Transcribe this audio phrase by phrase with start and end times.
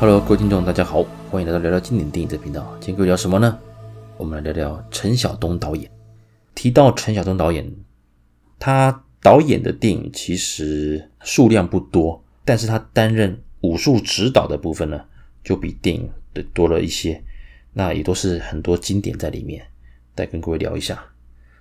[0.00, 2.72] Hello，各位听众，大家好，欢迎来到聊聊经典电影的频道。
[2.78, 3.58] 今天各位聊什么呢？
[4.16, 5.90] 我们来聊聊陈晓东导演。
[6.54, 7.68] 提到陈晓东导演，
[8.60, 15.04] 他导演的电影其实数量不多，但是他担任武术指导的部分呢，
[15.42, 17.20] 就比电影的多了一些。
[17.72, 19.66] 那也都是很多经典在里面，
[20.14, 21.04] 再跟各位聊一下。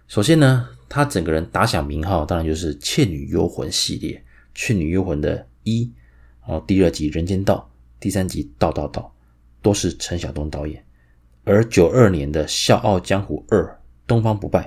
[0.07, 4.15] 首先呢，他整个人打响名号，当然就是《倩女幽魂》系列，
[4.53, 5.91] 《倩女幽魂》的一，
[6.47, 7.66] 然后第二集《人间道》。
[7.99, 9.13] 第三集《道道道》
[9.63, 10.85] 都是陈晓东导演，
[11.43, 13.63] 而九二年的《笑傲江湖二》
[14.05, 14.65] 《东方不败》，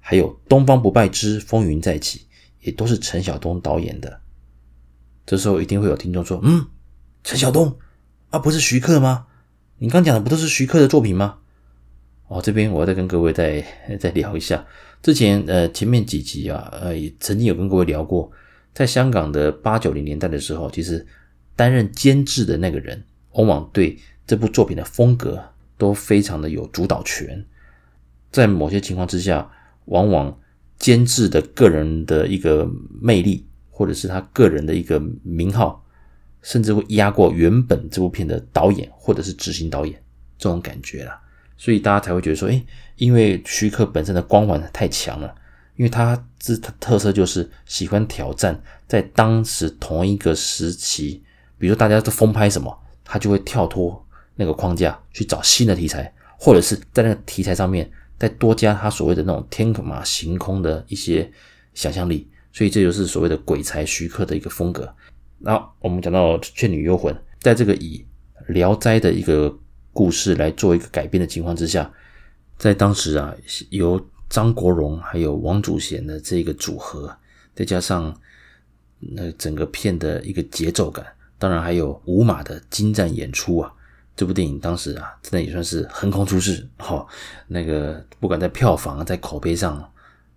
[0.00, 2.18] 还有《东方不败之风云再起》，
[2.62, 4.20] 也都是陈晓东导演的。
[5.24, 6.66] 这时候一定会有听众说：“嗯，
[7.22, 7.78] 陈晓东
[8.30, 9.26] 啊，不是徐克吗？
[9.78, 11.38] 你刚讲的不都是徐克的作品吗？”
[12.26, 13.64] 哦，这边我再跟各位再
[14.00, 14.66] 再聊一下。
[15.00, 18.30] 之前呃前面几集啊，呃也曾经有跟各位聊过，
[18.74, 21.06] 在香港的八九零年代的时候，其实。
[21.58, 25.42] 担任监制的那个人，往往对这部作品的风格
[25.76, 27.44] 都非常的有主导权。
[28.30, 29.50] 在某些情况之下，
[29.86, 30.38] 往往
[30.78, 32.64] 监制的个人的一个
[33.02, 35.84] 魅力，或者是他个人的一个名号，
[36.42, 40.00] 甚至会压过原本这部片的导演或者是执行导演
[40.38, 41.20] 这种感觉啦。
[41.56, 42.64] 所以大家才会觉得说，诶，
[42.94, 45.34] 因为徐克本身的光环太强了，
[45.74, 51.24] 因为他之特色就是喜欢挑战，在当时同一个时期。
[51.58, 61.30] 比如大家都疯拍什么，他就会跳脱那个框架去找新的题材，或者是在那个题材上面再多加他所谓的那种天马行空的一些
[61.74, 64.92] 想象力，所以这就是所谓的鬼才徐克的一个风格。
[65.38, 68.04] 那我们讲到《倩女幽魂》，在这个以
[68.52, 69.56] 《聊斋》的一个
[69.92, 71.90] 故事来做一个改编的情况之下，
[72.56, 73.34] 在当时啊，
[73.70, 77.16] 由张国荣还有王祖贤的这个组合，
[77.54, 78.12] 再加上
[78.98, 81.06] 那整个片的一个节奏感。
[81.38, 83.72] 当然还有无码的精湛演出啊！
[84.16, 87.06] 这部电影当时啊，真的也算是横空出世哈。
[87.46, 89.88] 那个不管在票房、在口碑上，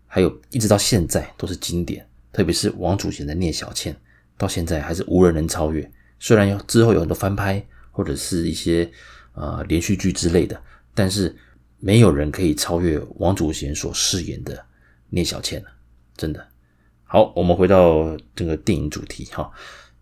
[0.06, 2.08] 还有一直到现在都是经典。
[2.32, 4.00] 特别是王祖贤的聂小倩，
[4.38, 5.92] 到现在还是无人能超越。
[6.20, 8.90] 虽然有之后有很多翻拍或者是一些
[9.34, 10.62] 呃连续剧之类的，
[10.94, 11.36] 但是
[11.80, 14.64] 没有人可以超越王祖贤所饰演的
[15.10, 15.68] 聂小倩了。
[16.16, 16.48] 真的。
[17.04, 19.52] 好，我们回到这个电影主题哈。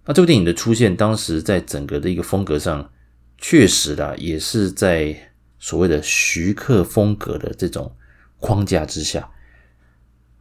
[0.10, 2.90] 那这部电影的出现，当时在整个的一个风格上，
[3.38, 5.16] 确实啦，也是在
[5.60, 7.96] 所谓的徐克风格的这种
[8.40, 9.30] 框架之下。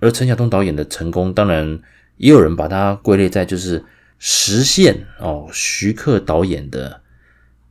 [0.00, 1.82] 而陈晓东导演的成功，当然
[2.16, 3.84] 也有人把它归类在就是
[4.18, 7.02] 实现哦徐克导演的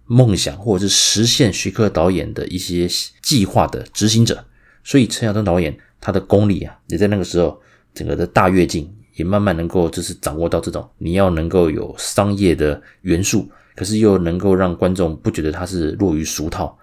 [0.05, 2.87] 梦想，或者是实现徐克导演的一些
[3.23, 4.45] 计划的执行者。
[4.83, 7.59] 所以陈晓东导演他的功力啊，也在那个时候
[7.95, 8.95] 整个的大跃进。
[9.17, 16.77] 也慢慢能够就是掌握到这种，你要能够有商业的元素，可是又能够让观众不觉得它是落于俗套，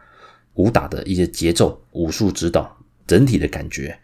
[0.54, 3.96] 武打的一些节奏、武术指导整体的感觉，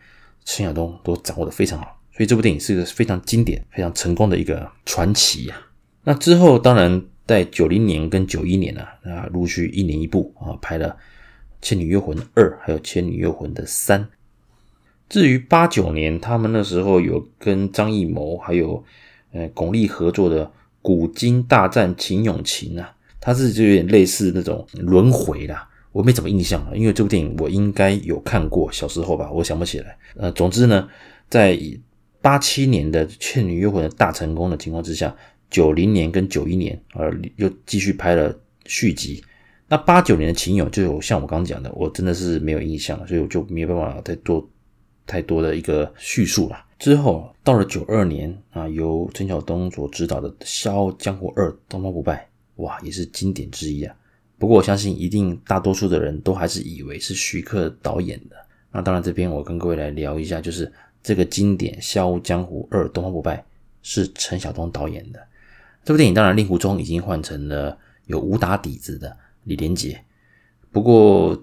[0.45, 5.61] 陈晓东都掌握的非常好，所以这部电影是一个非常经典、非常成功的一个传奇呀。
[6.05, 10.89] 那之后当然在九零年跟九一年呢，啊陆续一年一部啊拍了
[11.61, 14.09] 《倩女幽魂二》还有《倩女幽魂》的三。
[15.11, 18.83] 至于八九年，他们那时候有跟张艺谋还有
[19.33, 20.47] 呃巩俐合作的
[20.81, 29.99] 《古今大战秦俑情》啊，它是就有点类似那种轮回啦，我没怎么印象了，因为这部电影我应该有看过，小时候吧，我想不起来。
[30.17, 30.89] 呃，总之呢，
[31.29, 31.59] 在
[32.23, 35.13] 八七年的《倩女幽魂》的大成功的情况之下，
[35.51, 38.33] 九零年跟九一年呃又继续拍了
[38.65, 39.21] 续集。
[39.67, 44.49] 那八九年的秦俑就有像我刚刚讲的，我真的是没有印象了，所以我就没有办法再多。
[45.11, 46.65] 太多的一个叙述了。
[46.79, 52.27] 之后到了九二年啊，由陈晓东所执导的《笑傲江湖二：东方不败》，
[52.63, 53.95] 哇，也是经典之一啊。
[54.39, 58.37] 不过我相信，一定大多数的人都还是以为是徐克导演的。
[58.73, 60.73] 那当然，这边我跟各位来聊一下，就是
[61.03, 63.37] 这个经典《笑傲江湖二：东方不败》
[63.83, 65.21] 是陈晓东导演的。
[65.85, 67.77] 这部电影当然令狐冲已经换成了
[68.07, 69.15] 有武打底子的
[69.45, 70.03] 李连杰，
[70.73, 71.39] 不过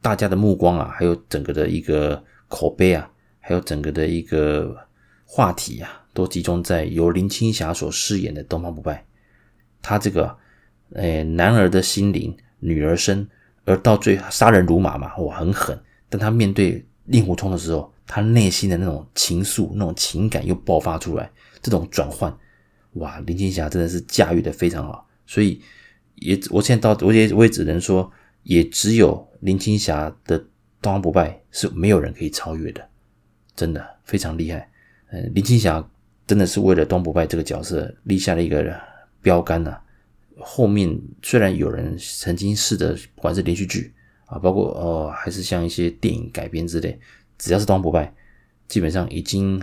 [0.00, 2.24] 大家的目光啊，还有整个的一个。
[2.48, 3.10] 口碑啊，
[3.40, 4.74] 还有整个的一个
[5.24, 9.06] 话题啊，都集中在由林青霞所饰演的东方不败。
[9.82, 10.36] 他这个，
[10.94, 13.28] 诶，男儿的心灵，女儿身，
[13.64, 15.78] 而到最杀人如麻嘛，哇，很狠。
[16.08, 21.30] 但他面对令狐冲的时候，他内心的那种情愫、那种情感又爆发出来，
[21.60, 22.34] 这种转换，
[22.94, 25.06] 哇，林青霞真的是驾驭的非常好。
[25.26, 25.60] 所以
[26.14, 28.10] 也，我现在到，我也我也只能说，
[28.42, 30.42] 也只有林青霞的。
[30.80, 32.88] 东方不败是没有人可以超越的，
[33.54, 34.70] 真的非常厉害。
[35.10, 35.84] 嗯，林青霞
[36.26, 38.78] 真的是为了东方不败这个角色立下了一个
[39.20, 39.80] 标杆呐、
[40.38, 43.92] 后面虽然有人曾经试着，不管是连续剧
[44.26, 46.98] 啊，包括哦，还是像一些电影改编之类，
[47.38, 48.14] 只要是东方不败，
[48.68, 49.62] 基本上已经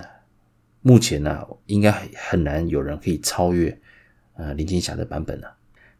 [0.82, 3.80] 目前呢、应该很难有人可以超越
[4.34, 5.56] 呃林青霞的版本了。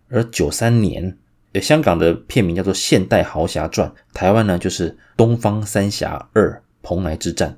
[0.10, 1.18] 而九三年，
[1.62, 7.52] 香港的片名叫做《现代豪侠传》，台湾呢就是《东方三侠二蓬莱之战》，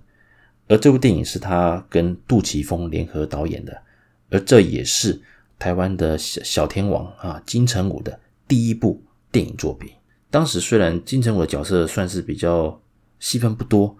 [0.67, 3.81] 而这部电影是他跟杜琪峰联合导演的，
[4.29, 5.21] 而这也是。
[5.59, 9.89] 台湾的小小天王啊，金城武的第一部电影作品。
[10.29, 12.79] 当时虽然金城武的角色算是比较
[13.19, 13.97] 戏份不多，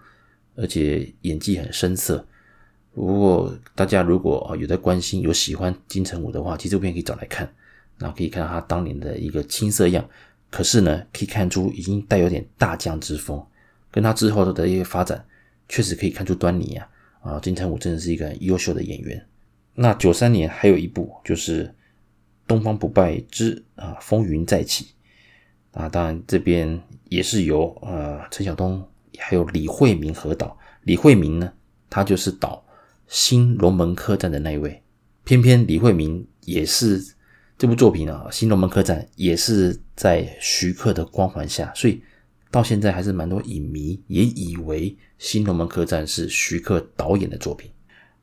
[0.54, 2.24] 而且演技很生涩。
[2.94, 7.52] 不过大家如果有在关心、有喜欢金城武的话，其实这部片可以找来看。
[7.98, 10.08] 然后可以看到他当年的一个青涩样，
[10.50, 13.44] 可是呢，可以看出已经带有点大将之风。
[13.90, 15.24] 跟他之后的一些发展，
[15.68, 16.88] 确实可以看出端倪啊！
[17.20, 19.26] 啊，金城武真的是一个优秀的演员。
[19.74, 21.64] 那九三年还有一部就是
[22.46, 24.86] 《东方不败之啊风云再起》
[25.80, 28.86] 啊，当然这边也是由呃陈晓东
[29.18, 30.56] 还有李惠明合导。
[30.82, 31.52] 李惠明呢，
[31.88, 32.62] 他就是导
[33.08, 34.82] 《新龙门客栈》的那一位。
[35.24, 37.02] 偏偏李惠明也是
[37.58, 42.00] 这部作品啊，《新龙门客栈》也是在徐克的光环下，所以
[42.52, 47.68] 到现在还是蛮多影迷也以为《新龙门客栈》是徐克导演的作品。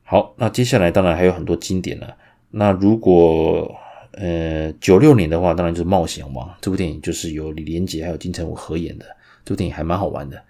[0.04, 2.16] 好，那接下来当然还有很多经典了。
[2.50, 3.70] 那如果
[4.12, 9.04] 呃九六年的话，当然就是《冒险王》这部电影，就是由李连杰还有金城武合演的。
[9.44, 10.42] 这部电影还蛮好玩的，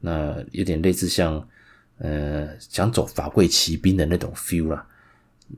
[0.00, 1.46] 那有点类似像
[1.98, 4.86] 呃想走法贵奇兵的那种 feel 啦。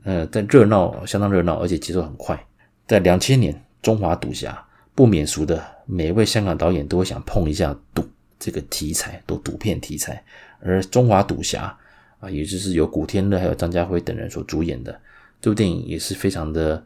[0.03, 2.45] 呃，但热闹，相当热闹，而且节奏很快。
[2.87, 4.51] 在两千年，《中华赌侠》
[4.95, 8.07] 不免俗的，每一位香港导演都会想碰一下赌
[8.39, 10.23] 这个题材，赌赌片题材，
[10.59, 11.77] 而《中华赌侠》。
[12.23, 14.97] 啊，也就是由古天乐还有张家辉等人所主演的
[15.41, 16.81] 这部电影，也是非常的，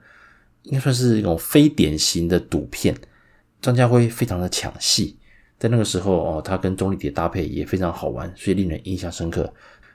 [0.63, 2.97] 应该算是一种非典型的赌片。
[3.61, 5.15] 张家辉非常的抢戏，
[5.59, 9.53] 在那个时候哦，他跟钟丽缇搭配也非常好玩，所以令人印象深刻。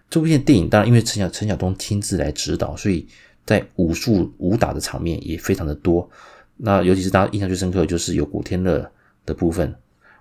[0.09, 3.09] 这部片电影当然因为陈晓陈晓东亲自来指导，所以
[3.44, 6.09] 在武术武打的场面也非常的多。
[6.56, 8.89] 那尤其是大家印象最深刻的就是有古天乐
[9.27, 9.75] 的部分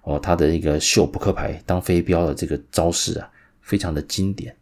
[0.04, 3.30] 哦，他的一个秀扑克牌当飞镖的这个招式啊，
[3.62, 4.56] 非常的经典。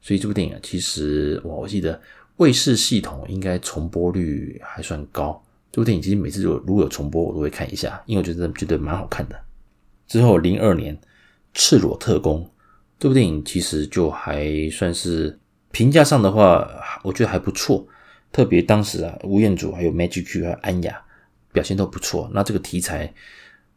[0.00, 2.00] 所以这部电影啊，其实我我记得
[2.36, 5.42] 卫视系统应该重播率还算高。
[5.72, 9.38] 这部电影其实每次有如果有重播，我都会看一下，因为我觉得觉得蛮好看的。
[10.06, 10.96] 之后零二年
[11.52, 12.42] 《赤裸特工》
[12.98, 15.38] 这部电影其实就还算是
[15.70, 16.66] 评价上的话，
[17.02, 17.86] 我觉得还不错。
[18.32, 21.02] 特别当时啊，吴彦祖还有 Magic Q 还有安雅
[21.52, 22.30] 表现都不错。
[22.32, 23.12] 那这个题材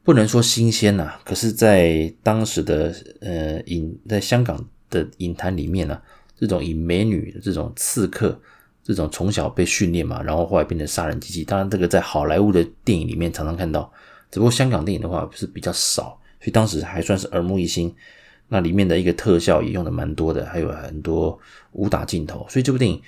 [0.04, 6.02] 不能说新鲜呐，可是，在当时的呃影在香港的影坛里面呢、啊。
[6.40, 8.40] 这种以美女这种刺客，
[8.82, 11.44] 这种从小被训练嘛，然后后来变成杀人机器。
[11.44, 13.92] 当然，这个在好莱坞的电影里面常常看到，
[14.32, 17.94] 只不过香港电影的话是比较少，所以当时还算是耳目一新。
[18.48, 21.38] 那里面的一个特效也用的蛮多的，还有很多
[21.74, 22.48] 武打镜头。
[22.50, 23.02] 所以这部电影，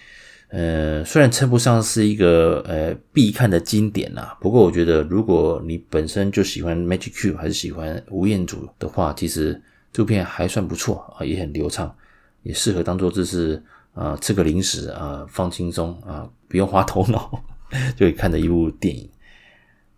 [0.51, 9.61] 呃，虽然称不上是一个呃必看的经典啦，不过我觉得如果你本身就喜欢 Magic Q 还是喜欢吴彦祖的话，其实
[9.93, 11.95] 这部片还算不错啊，也很流畅。
[12.43, 13.61] 也适合当做这是
[13.93, 17.31] 啊吃个零食啊放轻松啊不用花头脑
[17.95, 19.07] 就可以看的一部电影。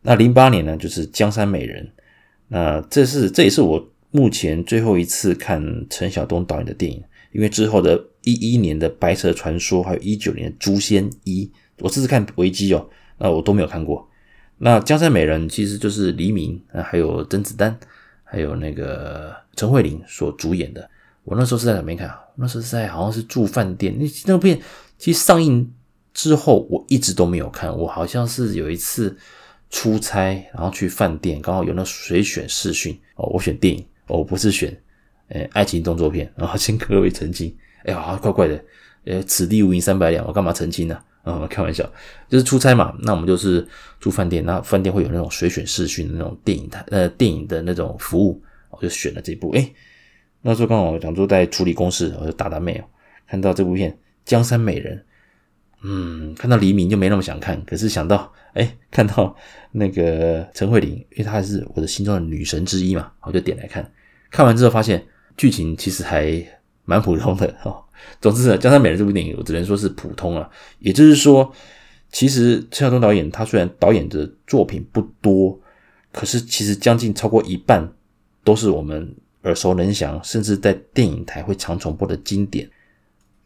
[0.02, 1.86] 那零八年呢，就是《江山美人》。
[2.50, 11.46] 那这是这也是我目前最后一次看陈晓东导演的电影，因为之后的一一年的《白蛇传说》还有一九年的《诛仙一》，
[11.80, 14.08] 我试试看维基哦，那我都没有看过。
[14.58, 17.78] 那《江山美人》其实就是黎明啊，还有甄子丹，
[18.24, 20.90] 还有那个陈慧琳所主演的。
[21.24, 22.20] 我那时候是在哪边看啊？
[22.36, 23.98] 那时候是在好像是住饭店。
[23.98, 24.60] 那那部片
[24.98, 25.70] 其实上映
[26.14, 27.76] 之后，我一直都没有看。
[27.78, 29.18] 我好像是有一次
[29.70, 34.78] 出差，然后去饭店，刚好有那随选视讯哦，我选电影哦，不是选
[35.30, 36.32] 呃爱情动作片。
[36.36, 38.64] 然后先各位澄清，哎呀，怪怪的，
[39.06, 40.98] 呃，此地无银三百两，我干嘛澄清呢？
[41.24, 41.90] 啊，开玩笑，
[42.28, 42.94] 就是出差嘛。
[43.02, 43.66] 那我们就是
[44.00, 49.72] 住饭店，那饭店会有那种随选视讯的那种电影台呃电影的那种服务，我就选了这部，哎。
[50.46, 52.84] 那时候刚好讲说在处理公事，我就打打妹哦，
[53.26, 53.90] 看到这部片
[54.26, 54.98] 《江山美人》，
[55.84, 59.34] 嗯，看到黎明就没那么想看，可是想到哎，看到
[59.72, 63.90] 那个陈慧琳，因为她是我的心中的女神之一嘛，我就点来看。
[64.30, 65.02] 看完之后发现
[65.38, 66.46] 剧情其实还
[66.86, 67.84] 蛮普通的哦。
[68.22, 70.50] 总之呢，《江山美人》这部电影我只能说是普通了。
[70.80, 71.54] 也就是说，
[72.12, 75.60] 其实陈晓东导演他虽然导演的作品不多，
[76.12, 77.92] 可是其实将近超过一半
[78.44, 79.16] 都是我们。
[79.44, 82.66] 耳熟能详，甚至在电影台会常重播的经典，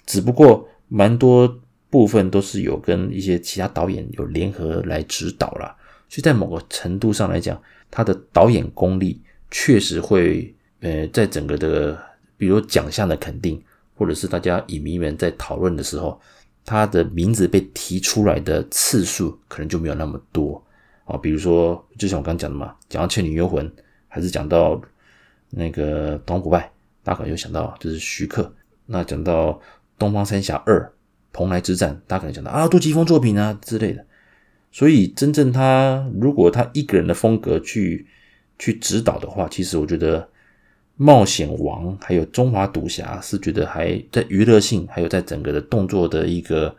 [0.05, 1.51] 只不过蛮多
[1.89, 5.75] 部分都是有跟一些其他导演有联合来指导啦，
[6.07, 11.99] 所以在某个程度上来讲，他的导演功力确实会，呃，在整个的，
[12.37, 13.61] 比如奖项的肯定，
[13.95, 16.19] 或者是大家影迷们在讨论的时候，
[16.63, 20.63] 他的名字被提出来的次数可能就没有那么多
[21.05, 21.17] 啊。
[21.17, 23.67] 比如说，就像我刚刚讲的嘛，讲到《倩女幽魂》，
[24.07, 24.81] 还是讲到
[25.49, 26.59] 那个《东方不败》，
[27.03, 28.53] 大家可能就想到就是徐克。
[28.85, 29.49] 那讲到
[29.97, 30.81] 《东方三侠二》。
[31.33, 34.03] 蓬莱之战，大家可能想到啊，杜琪峰作品啊之类的，
[34.71, 38.07] 所以真正他如果他一个人的风格去
[38.57, 40.19] 去指导的话，其实我觉得
[40.97, 46.75] 《冒险王》还有《中华赌侠》是觉得还在娱乐性，还有在整个的动作的一个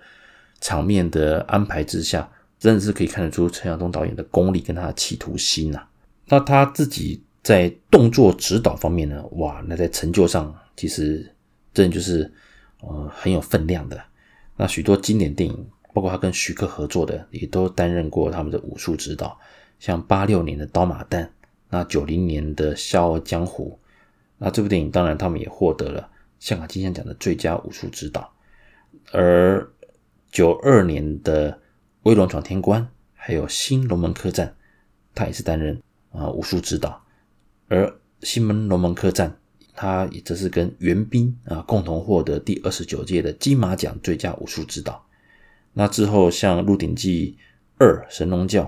[0.60, 5.86] 场面的安排之下，真的是可以看得出陈晓东导演的功力跟他的企图心呐、
[6.26, 11.32] 那他自己在动作指导方面呢，哇，那在成就上其实
[11.72, 12.30] 真的就是
[12.80, 13.98] 呃很有分量的。
[14.56, 19.38] 那许多经典电影，包括他跟徐克合作的，也都担任过他们的武术指导，
[19.78, 21.22] 像八六年的《刀马旦》，
[21.70, 23.78] 那九零年的《笑傲江湖》，
[24.38, 28.32] 那这部电影当然他们也获得了香港金像奖的最佳武术指导，
[29.12, 29.70] 而
[30.30, 31.52] 九二年的
[32.04, 32.82] 《威龙闯天关》，
[33.14, 34.48] 还有《新龙门客栈》，
[35.14, 37.04] 他也是担任啊武术指导，
[37.68, 37.86] 而
[38.22, 39.30] 《新门龙门客栈》。
[39.80, 45.06] 他也则是跟袁彬啊共同获得第二十九届的金马奖最佳武术指导。
[45.72, 47.38] 那之后像《鹿鼎记
[47.76, 48.64] 二》《神龙教》，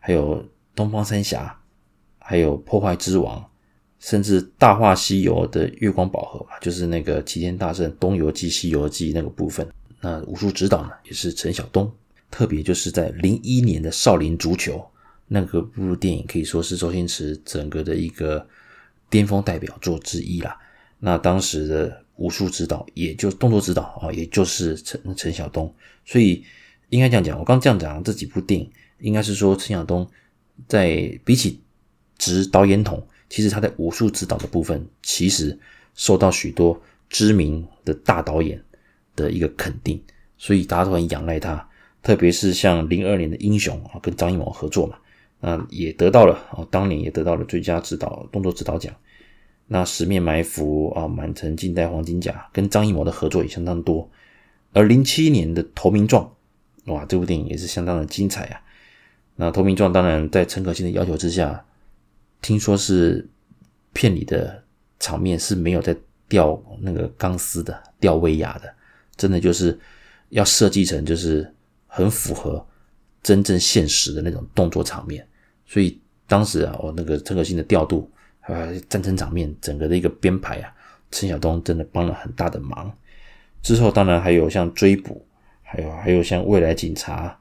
[0.00, 0.42] 还有
[0.74, 1.60] 《东方三侠》，
[2.26, 3.40] 还有《破坏之王》，
[4.00, 9.66] 甚至《大话西游》的月光宝盒吧，就是那个齐天大圣《东游记》《西游记》那个部分。
[10.00, 11.90] 那武术指导呢，也是陈晓东。
[12.30, 14.76] 特别就是在零一年的《少林足球》
[15.26, 18.46] 那个部电影，可以说是周星驰整个的一个。
[19.10, 20.54] 巅峰代表作之一啦。
[20.98, 25.74] 那当时的武术指导，也就动作指导啊，也就是陈陈晓东。
[26.04, 26.44] 所以
[26.90, 30.06] 应该这样讲，我刚这样讲这几部电影，应该是说陈晓东
[30.66, 31.58] 在比起
[32.18, 35.58] 执导演统，其实他在武术指导的部分，其实
[35.94, 38.62] 受到许多知名的大导演
[39.14, 40.02] 的一个肯定，
[40.36, 41.68] 所以大家都很仰赖他。
[42.02, 44.96] 特别是像零二年的《英雄》啊，跟张艺谋合作嘛。
[45.40, 48.94] 那也得到了啊，当年也得到了最佳指导动作指导奖。
[49.66, 54.08] 那《十面埋伏》啊，《满城尽带黄金甲》跟张艺谋的合作也相当多。
[54.72, 56.32] 而零七年的《投名状》，
[56.92, 58.60] 哇，这部电影也是相当的精彩啊。
[59.36, 61.64] 那《投名状》当然在陈可辛的要求之下，
[62.40, 63.26] 听说是
[63.92, 64.62] 片里的
[64.98, 65.96] 场面是没有在
[66.28, 68.74] 吊那个钢丝的，吊威亚的，
[69.16, 69.78] 真的就是
[70.30, 71.52] 要设计成就是
[71.86, 72.64] 很符合。
[73.20, 75.26] 真正现实的那种动作场面，
[75.66, 78.08] 所以当时啊，我那个陈可辛的调度，
[78.42, 80.72] 呃战争场面，整个的一个编排啊，
[81.10, 82.90] 陈晓东真的帮了很大的忙。
[83.60, 85.26] 之后当然还有像追捕，
[85.62, 87.36] 还有还有像未来警察。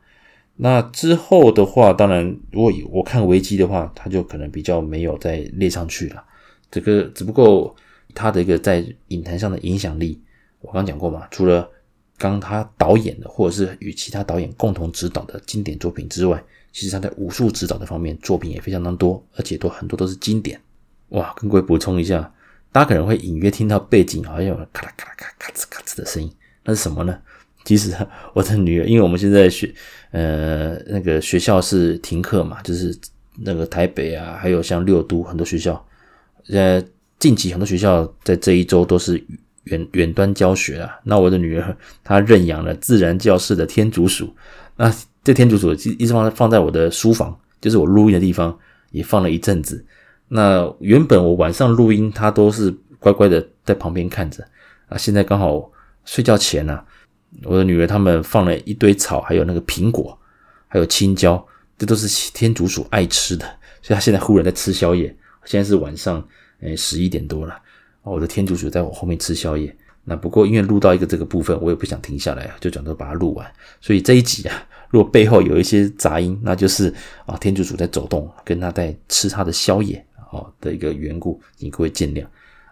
[0.58, 6.24] 那之后的话，当然如果我看维基的话，他就可能比较没有再列上去了。
[6.70, 7.76] 这个只不过
[8.14, 10.22] 他的一个在影坛上的影响力，
[10.60, 11.70] 我刚讲过嘛，除了。
[12.20, 20.60] 刚他导演的，或者是与其他导演共同指导的经典作品之外，其实他在武术指导的方面作品也非常当多，而且都很多都是经典。
[21.10, 22.34] 哇，跟各位补充一下，
[22.72, 26.32] 大家可能会隐约听到背景好像有咔啦咔啦咔咔哧咔哧的声音，
[26.64, 27.22] 那是什么呢？
[27.68, 27.94] 其实
[28.34, 29.72] 我的女儿，因为我们现在学
[30.12, 32.98] 呃那个学校是停课嘛，就是
[33.44, 35.86] 那个台北啊，还有像六都很多学校，
[36.50, 36.82] 呃，
[37.20, 39.22] 近期很多学校在这一周都是。
[39.70, 44.34] 远远端教学啊，那我的女儿她认养了自然教室的天竺鼠，
[44.78, 44.90] 那
[45.26, 48.58] 这天竺鼠一直放放在我的书房，就是我录音的地方，
[48.92, 49.86] 也放了一阵子。
[50.30, 54.42] 那原本我晚上录音，它都是乖乖的在旁边看着
[54.88, 54.98] 啊。
[54.98, 55.70] 现在刚好
[56.06, 56.82] 睡觉前呢、
[57.44, 60.18] 我的女儿他们放了一堆草，还有那个苹果，
[60.68, 61.46] 还有青椒，
[61.78, 63.46] 这都是天竺鼠爱吃的，
[63.82, 65.16] 所以它现在忽然在吃宵夜。
[65.46, 66.26] 现在是晚上
[66.62, 67.58] 诶十一点多了。
[68.04, 69.76] 我的天竺鼠在我后面吃宵夜。
[70.10, 73.46] 那不过因为录到一个这个部分，我也不想停下来，就转头把它录完。
[73.82, 76.94] 所以这一集啊，如果背后有一些杂音，那就是
[77.26, 82.26] 啊天竺鼠在走动，跟它在吃它的宵夜啊的一个缘故，请各位见谅。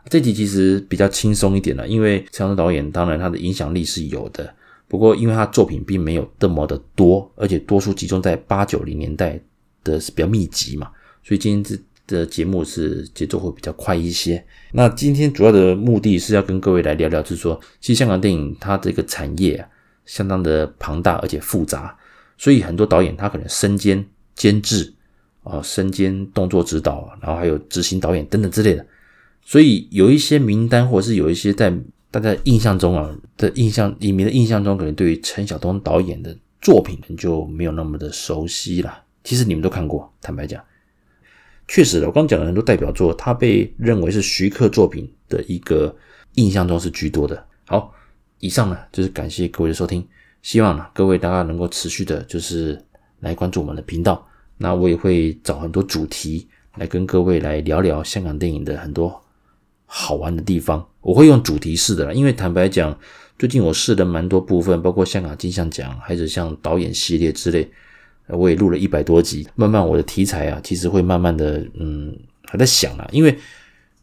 [0.09, 4.53] 这集其实比较轻松一点了，因为陈晓东导演当然他的影响力是有的，
[4.87, 9.39] 不过因为他作品并没有这么的多，而且多数集中在八九零年代
[9.83, 10.89] 的是比较密集嘛，
[11.23, 11.81] 所以今天这。
[12.07, 14.45] 的节目是节奏会比较快一些。
[14.73, 19.67] 那今天主要的目的是要跟各位来聊聊，就是说，其实香港电影它这个产业啊，
[20.05, 21.97] 相当的庞大而且复杂，
[22.37, 24.93] 所以很多导演他可能身兼监制
[25.41, 28.85] 啊，身兼动作指导，然后还有执行导演等等之类的。
[29.45, 31.71] 所以有一些名单，或者是有一些在
[32.09, 39.03] 大家印象中啊的印象，影迷的印象中，可能对于陈晓东导演的作品就没有那么的熟悉了。
[39.23, 40.11] 其实你们都看过。
[40.19, 40.63] 坦白讲，
[41.67, 45.95] 确实的，我刚讲的很多代表作，它被认为是徐克作品的一个
[46.33, 47.45] 印象中是居多的。
[47.67, 47.93] 好，
[48.39, 50.03] 以上呢就是感谢各位的收听，
[50.41, 52.83] 希望呢各位大家能够持续的，就是
[53.19, 54.27] 来关注我们的频道。
[54.57, 56.47] 那我也会找很多主题
[56.77, 59.21] 来跟各位来聊聊香港电影的很多
[59.97, 60.85] 好玩的地方。
[60.99, 62.97] 我会用主题式的啦，因为坦白讲，
[63.39, 67.65] 最近我试了蛮多部分，包括香港金像奖，还是像导演系列之类，
[68.27, 69.47] 我也录了一百多集。
[69.55, 73.07] 慢慢我的题材啊，其实会慢慢的，嗯，还在想啦。
[73.13, 73.33] 因为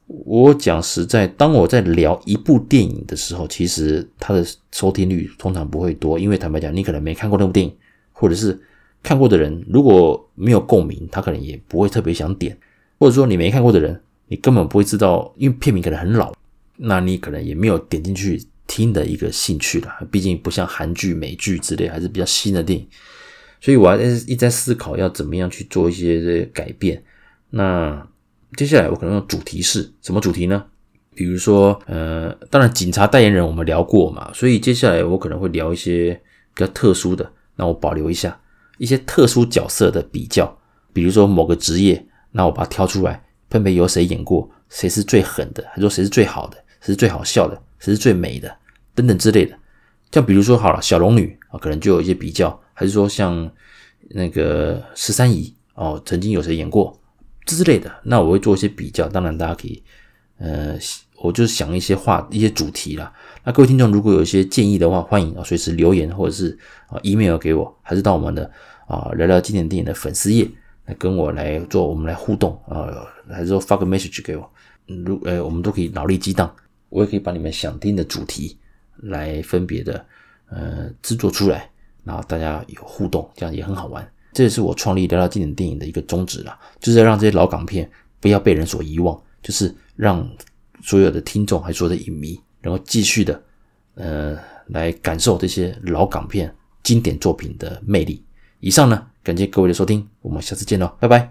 [0.07, 7.73] 我讲实在，当我在聊一部电影的时候，其实它的收听率通常不会多，因为坦白讲，你可能没看过那部电影，
[8.13, 8.59] 或者是。
[9.05, 12.57] 看过的人如果没有共鸣，他可能也不会特别想点，
[13.01, 16.33] 或者说你没看过的人，你根本不会知道，因为片名可能很老，
[16.77, 19.93] 那你可能也没有点进去听的一个兴趣了。
[20.11, 22.87] 毕竟不像韩剧、美剧之类，还是比较新的电影，
[23.61, 27.03] 所以我还一直在思考要怎么样去做一些这些改变。
[27.51, 28.07] 那
[28.57, 30.65] 接下来我可能用主题式，什么主题呢？
[31.15, 36.15] 比如说，呃，当然警察代言人我们聊过嘛，所以接下来我可能会聊一些
[36.55, 38.39] 比较特殊的，那我保留一下。
[38.79, 40.59] 一些特殊角色的比较，
[40.93, 48.51] 比如说某个职业，那我把它挑出来，分别由谁演过，谁是最狠的，还是说谁是最好的，谁是最好笑的，谁是最美的，
[48.95, 49.55] 等等之类的。
[50.11, 53.51] 像比如说好了，小龙女啊，可能就有一些比较，还是说像
[54.09, 56.99] 那个十三姨哦，曾经有谁演过
[57.45, 59.07] 之类的，那我会做一些比较。
[59.07, 59.83] 当然，大家可以，
[60.39, 60.79] 呃，
[61.19, 63.13] 我就想一些话，一些主题啦。
[63.45, 68.51] 那各位听众如果有一些建议的话，欢迎啊随时留言或者是啊 email 给我，还是到我们的。
[68.89, 70.47] 啊，聊聊经典电影的粉丝页，
[70.95, 74.51] 跟我来做，我们来互动啊，还是说发个 message 给我，
[74.87, 76.55] 如呃，我们都可以脑力激荡，
[76.89, 78.59] 我也可以把你们想听的主题
[78.97, 80.05] 来分别的
[80.51, 81.71] 呃制作出来，
[82.05, 84.07] 然后大家有互动，这样也很好玩。
[84.33, 90.27] 这也是我创立聊聊经典电影的一个宗旨啦，就是要让这些老港片不要被人所遗忘，就是让
[90.83, 93.43] 所有的听众还是所有的影迷能够继续的
[93.95, 96.53] 呃来感受这些老港片
[96.83, 98.25] 经典作品的魅力。
[98.61, 101.31] 以上呢，感谢各位的收听，我们下次见喽，拜拜。